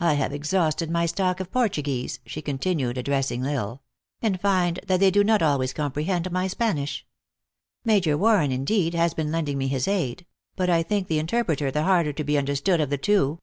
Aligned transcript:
I 0.00 0.14
have 0.14 0.32
ex 0.32 0.52
hausted 0.52 0.88
my 0.88 1.04
stock 1.04 1.38
of 1.38 1.52
Portuguese," 1.52 2.18
she 2.24 2.40
continued, 2.40 2.96
ad 2.96 3.04
dressing 3.04 3.44
L 3.44 3.50
Isle;" 3.52 3.82
and 4.22 4.40
find 4.40 4.80
that 4.86 5.00
they 5.00 5.10
do 5.10 5.22
not 5.22 5.42
always 5.42 5.74
comprehend 5.74 6.32
my 6.32 6.46
Spanish. 6.46 7.04
Major 7.84 8.16
Warren, 8.16 8.52
indeed, 8.52 8.94
has 8.94 9.12
been 9.12 9.30
lending 9.30 9.58
me 9.58 9.68
his 9.68 9.86
aid; 9.86 10.24
but 10.56 10.70
I 10.70 10.82
think 10.82 11.08
the 11.08 11.18
interpreter 11.18 11.70
the 11.70 11.82
harder 11.82 12.14
to 12.14 12.24
be 12.24 12.38
understood 12.38 12.80
of 12.80 12.88
the 12.88 12.96
two. 12.96 13.38